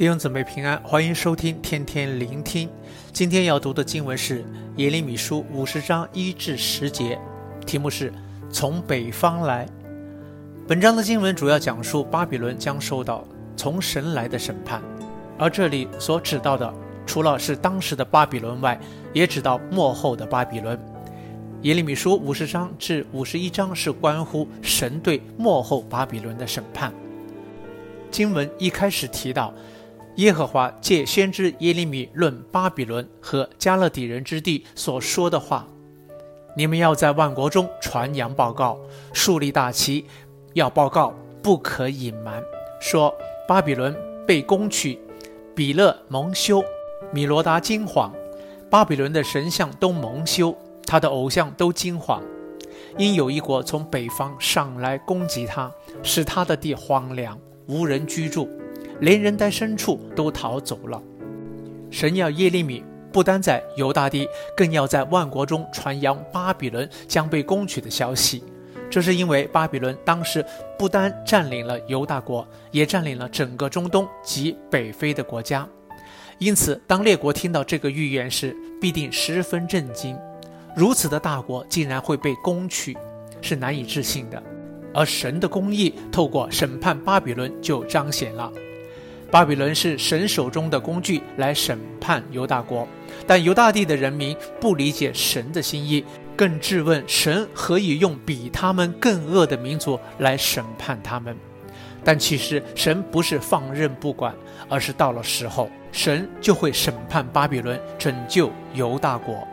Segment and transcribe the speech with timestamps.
[0.00, 2.70] 弟兄姊妹平安，欢迎收听天天聆听。
[3.12, 4.42] 今天要读的经文是
[4.76, 7.20] 耶利米书五十章一至十节，
[7.66, 8.10] 题目是
[8.50, 9.68] 从北方来。
[10.66, 13.22] 本章的经文主要讲述巴比伦将受到
[13.58, 14.80] 从神来的审判，
[15.38, 16.72] 而这里所指到的，
[17.04, 18.80] 除了是当时的巴比伦外，
[19.12, 20.80] 也指到末后的巴比伦。
[21.60, 26.90] 耶利米书五十章至五十一章是关乎神对末后巴比伦的审判。
[28.10, 29.52] 经文一开始提到。
[30.16, 35.66] 耶和华借先知耶利米论巴比伦和迦勒底人之地所说的话
[36.54, 38.78] ：“你们要在万国中传扬报告，
[39.14, 40.04] 树立大旗，
[40.52, 42.42] 要报告，不可隐瞒。
[42.80, 43.14] 说
[43.48, 43.96] 巴比伦
[44.26, 44.98] 被攻取，
[45.54, 46.62] 比勒蒙羞，
[47.12, 48.10] 米罗达惊惶，
[48.68, 52.20] 巴比伦的神像都蒙羞，他的偶像都惊惶，
[52.98, 55.72] 因有一国从北方上来攻击他，
[56.02, 58.46] 使他的地荒凉，无人居住。”
[59.00, 61.02] 连人带牲畜都逃走了。
[61.90, 68.44] 神要耶利米不单在犹大地，更要在万国中传扬巴比伦将被攻取的消息。
[68.88, 70.44] 这是因为巴比伦当时
[70.78, 75.66] 不单占领了犹大国，也占领了整个中东及北非的国家。
[76.38, 80.16] 因此，当列国听到这个预言时，必定十分震惊。
[80.74, 82.96] 如此的大国竟然会被攻取，
[83.40, 84.42] 是难以置信的。
[84.92, 88.50] 而神的公义透过审判巴比伦就彰显了。
[89.30, 92.86] 巴比伦是神手中的工具来审判犹大国，
[93.28, 101.36] 但犹大地的人民不理解神的心意，更质问神何以用比他们更恶的民族来审判他们。
[102.02, 104.34] 但其实神不是放任不管，
[104.68, 109.46] 而是到了时候，神就会审判巴比伦，拯救犹大国。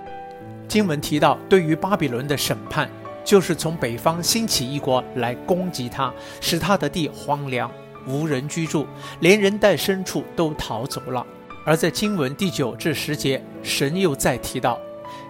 [0.67, 2.89] 经文提到，对于巴比伦的审判，
[3.23, 7.69] 就是从北方兴起一国来攻击他，使他的地荒凉。
[8.08, 8.88] 无人居住，
[9.19, 11.25] 连人带牲畜都逃走了。
[11.66, 14.79] 而在经文第九至十节，神又再提到：“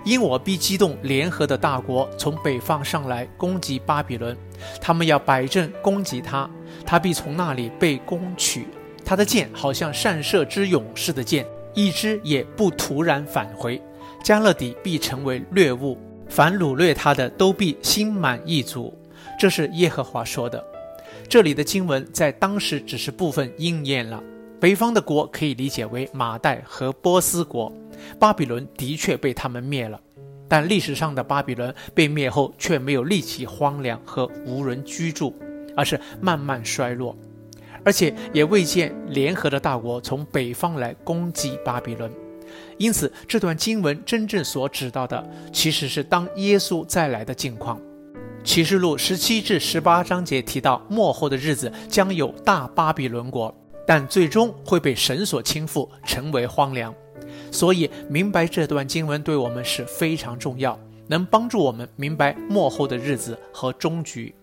[0.05, 4.37] 因我必激动联合的大国从北方上来攻击巴比伦，
[4.79, 6.47] 他们要摆阵攻击他，
[6.85, 8.67] 他必从那里被攻取。
[9.03, 13.81] 他的箭好像善射之勇士的箭，一支也不突然返回。
[14.23, 15.97] 加勒底必成为掠物，
[16.29, 18.95] 凡掳掠他的都必心满意足。”
[19.39, 20.63] 这是耶和华说的。
[21.29, 24.23] 这里的经文在当时只是部分应验了。
[24.61, 27.71] 北方的国可以理解为马代和波斯国，
[28.17, 29.99] 巴比伦的确被他们灭了。
[30.47, 35.35] 但历史上的巴比伦被灭后，却没有立即荒凉和无人居住，
[35.75, 37.15] 而是慢慢衰落，
[37.83, 42.09] 而且也未见联合的大国从北方来攻击巴比伦。
[42.77, 47.79] 因此，这段经文真正所指到的，其实是当耶稣再来的境况。
[48.47, 53.53] 启示录十七至十八章节提到，末后的日子将有大巴比伦国，
[53.85, 56.95] 但最终会被神所倾覆，成为荒凉。
[57.51, 64.33] 所以，明白这段经文对我们是非常重要，能帮助我们明白末后的日子和终局。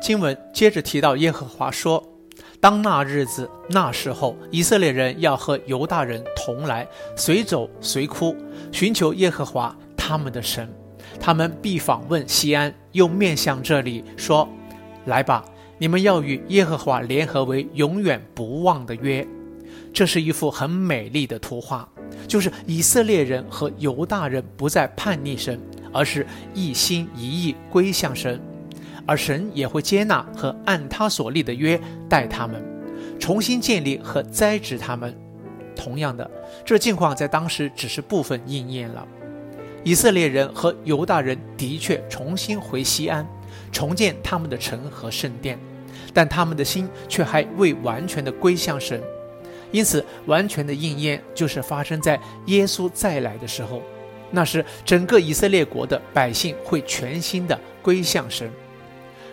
[0.00, 2.00] 经文接着提到，耶和华说
[2.62, 8.36] ：“当那日子、那时候，以色列人要和犹大人同来，随走随哭，
[8.70, 10.72] 寻求耶和华他们的神。”
[11.20, 14.48] 他们必访问西安，又面向这里说
[15.06, 15.44] ：“来吧，
[15.78, 19.26] 你们要与耶和华联合为永远不忘的约。”
[19.92, 21.88] 这是一幅很美丽的图画，
[22.26, 25.60] 就是以色列人和犹大人不再叛逆神，
[25.92, 28.40] 而是一心一意归向神，
[29.06, 32.60] 而神也会接纳和按他所立的约待他们，
[33.20, 35.16] 重新建立和栽植他们。
[35.76, 36.28] 同样的，
[36.64, 39.06] 这境况在当时只是部分应验了。
[39.84, 43.26] 以色列人和犹大人的确重新回西安，
[43.70, 45.58] 重建他们的城和圣殿，
[46.14, 49.02] 但他们的心却还未完全的归向神。
[49.70, 53.82] 因此，完全的应验就是发生在耶稣再来的时候，
[54.30, 58.50] 那时整个以色列国的百姓会全心的归向神。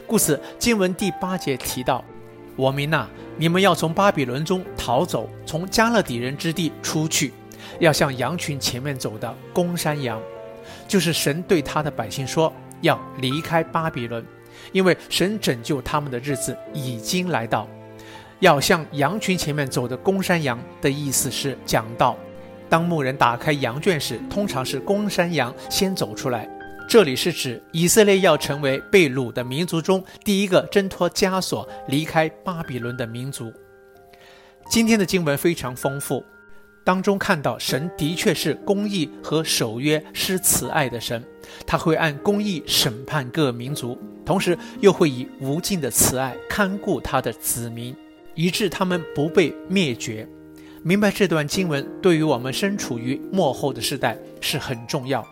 [0.05, 2.03] 故此，经文第八节提到
[2.57, 3.07] ：“我民哪，
[3.37, 7.31] 你们要从巴比伦中逃走，从迦勒底人之地出去，
[7.79, 10.19] 要像羊群前面走的公山羊。”
[10.87, 12.51] 就是神对他的百姓说，
[12.81, 14.25] 要离开巴比伦，
[14.71, 17.67] 因为神拯救他们的日子已经来到。
[18.39, 22.17] 要向羊群前面走的公山羊的意思是讲到，
[22.67, 26.49] 当牧人打开羊圈时，通常是公山羊先走出来。
[26.89, 33.53] 这里是指以色列要成为被掳的民族中第一个挣脱枷锁、离开巴比伦的民族。
[34.69, 36.25] 今天的经文非常丰富。
[36.83, 41.23] 当中看到神的确是公义和守约施慈爱的神，
[41.65, 47.95] 他会按公义审判各民族，同时又会以无尽的慈爱看顾他的子民，
[48.33, 50.27] 以致他们不被灭绝。
[50.81, 55.23] 明白这段经文对于我们身处于末后的时代是很重要，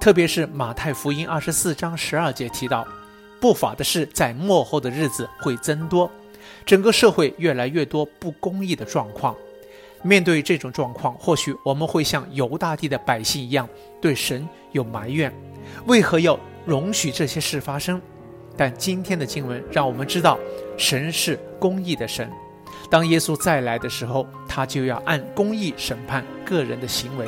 [0.00, 2.86] 特别是马太福音二十四章十二节提到，
[3.40, 6.08] 不法的事在末后的日子会增多，
[6.64, 9.34] 整个社会越来越多不公义的状况。
[10.04, 13.66] 面对这种状况，或许我们会像犹大地的百姓一样，
[14.02, 15.32] 对神有埋怨，
[15.86, 18.00] 为何要容许这些事发生？
[18.56, 20.38] 但今天的经文让我们知道，
[20.76, 22.30] 神是公义的神。
[22.90, 27.26] 当耶稣再来的时候，他就要按公义审判个人的行为，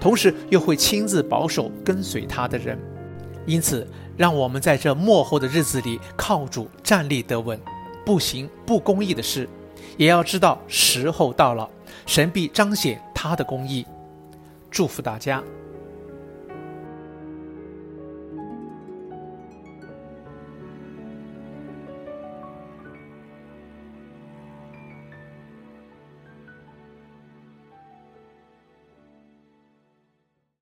[0.00, 2.76] 同时又会亲自保守跟随他的人。
[3.46, 3.86] 因此，
[4.16, 7.58] 让我们在这末后的日子里靠主站立得稳，
[8.04, 9.48] 不行不公义的事，
[9.96, 11.68] 也要知道时候到了，
[12.06, 13.86] 神必彰显他的公义。
[14.70, 15.42] 祝福大家。